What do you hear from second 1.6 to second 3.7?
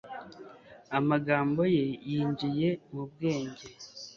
ye yinjiye mu bwenge